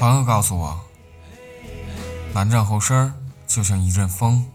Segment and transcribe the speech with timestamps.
[0.00, 0.80] 朋友告诉我，
[2.32, 3.12] 南站后身
[3.46, 4.46] 就像一阵风。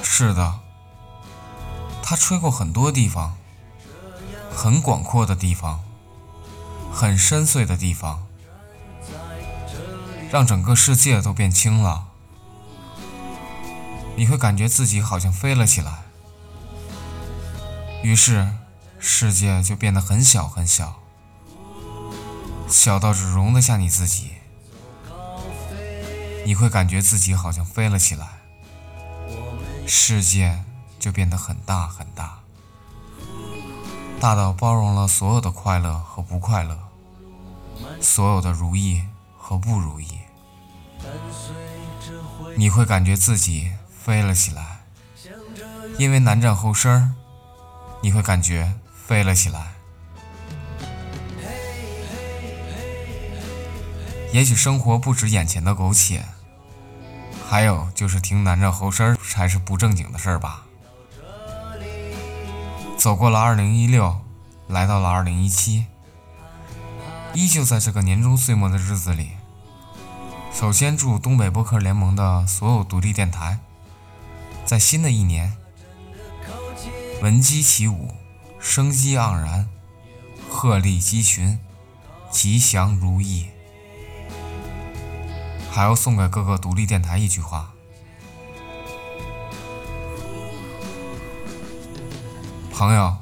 [0.00, 0.60] 是的，
[2.04, 3.36] 它吹过很多地方，
[4.54, 5.82] 很广阔的地方，
[6.92, 8.24] 很深邃的地方，
[10.30, 12.06] 让整个世界都变轻了。
[14.14, 16.04] 你会感觉自己好像飞了起来，
[18.04, 18.52] 于是
[19.00, 21.00] 世界就变得很小很小。
[22.68, 24.32] 小到只容得下你自己，
[26.44, 28.26] 你会感觉自己好像飞了起来，
[29.86, 30.64] 世界
[30.98, 32.40] 就变得很大很大，
[34.20, 36.78] 大到包容了所有的快乐和不快乐，
[38.00, 39.02] 所有的如意
[39.36, 40.18] 和不如意。
[42.56, 43.72] 你会感觉自己
[44.04, 44.80] 飞了起来，
[45.98, 47.14] 因为南站后身，
[48.02, 48.74] 你会感觉
[49.06, 49.75] 飞了起来。
[54.36, 56.22] 也许生活不止眼前的苟且，
[57.48, 60.66] 还有就是听男站后身才是不正经的事儿吧。
[62.98, 64.20] 走过了二零一六，
[64.68, 65.86] 来到了二零一七，
[67.32, 69.30] 依旧在这个年终岁末的日子里。
[70.52, 73.58] 首先祝东北播客联盟的所有独立电台，
[74.66, 75.56] 在新的一年，
[77.22, 78.10] 闻鸡起舞，
[78.60, 79.66] 生机盎然，
[80.50, 81.58] 鹤立鸡群，
[82.30, 83.48] 吉祥如意。
[85.76, 87.70] 还要送给各个独立电台一句话：
[92.72, 93.18] 朋友，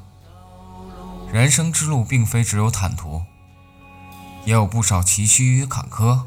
[1.33, 3.23] 人生之路并非只有坦途，
[4.45, 6.21] 也有不少崎岖与坎坷，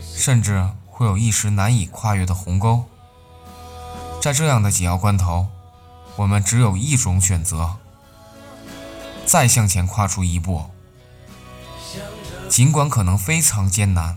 [0.00, 2.86] 甚至会有一时难以跨越的鸿沟。
[4.22, 5.48] 在这样的紧要关头，
[6.16, 7.76] 我们只有一种选择：
[9.26, 10.70] 再向前跨出一步，
[12.48, 14.16] 尽管可能非常艰难。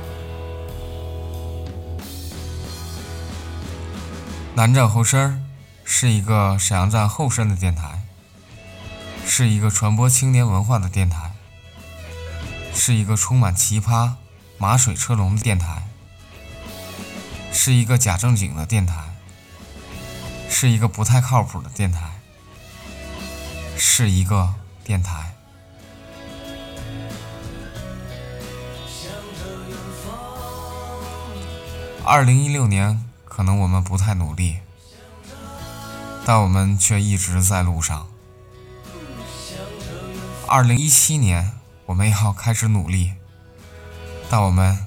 [4.53, 5.45] 南站后身
[5.85, 8.01] 是一个沈阳站后身的电台，
[9.25, 11.31] 是一个传播青年文化的电台，
[12.73, 14.11] 是一个充满奇葩、
[14.57, 15.87] 马水车龙的电台，
[17.53, 19.15] 是一个假正经的电台，
[20.49, 22.19] 是一个不太靠谱的电台，
[23.77, 25.33] 是一个电台。
[32.03, 33.10] 二零一六年。
[33.33, 34.57] 可能我们不太努力，
[36.25, 38.11] 但我们却一直在路上。
[40.49, 41.53] 二零一七年，
[41.85, 43.13] 我们要开始努力，
[44.29, 44.85] 但我们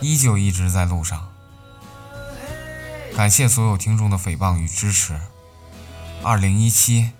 [0.00, 1.32] 依旧一直在路上。
[3.14, 5.20] 感谢所有听众的诽谤与支持。
[6.24, 7.12] 二零一七，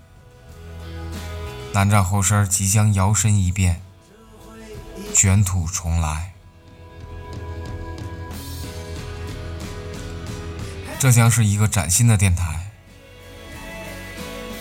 [1.73, 3.81] 南站后身即将摇身一变，
[5.15, 6.32] 卷土重来。
[11.03, 12.71] 这将是一个崭新的电台，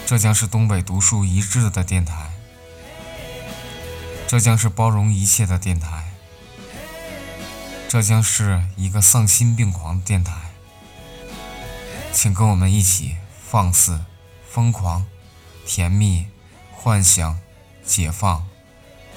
[0.04, 2.32] 这将是东北独树一帜的电台，
[4.26, 6.12] 这将是包容一切的电台，
[7.88, 10.32] 这将是一个丧心病狂的电台。
[12.12, 14.00] 请跟我们一起放肆、
[14.50, 15.06] 疯狂、
[15.64, 16.26] 甜蜜、
[16.72, 17.38] 幻想、
[17.84, 18.48] 解放、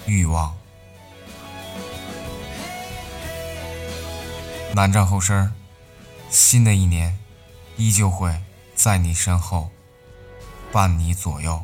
[0.05, 0.55] 欲望。
[4.75, 5.51] 南站后身儿。
[6.35, 7.17] 新的一年，
[7.77, 8.41] 依旧会
[8.75, 9.69] 在你身后，
[10.69, 11.63] 伴你左右。